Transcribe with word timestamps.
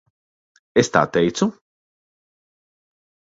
Es 0.81 0.89
tā 0.95 1.03
teicu? 1.17 1.49